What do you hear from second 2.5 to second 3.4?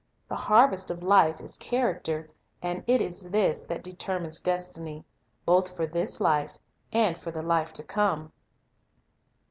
and it is